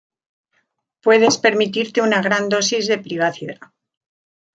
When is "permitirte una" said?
1.37-2.23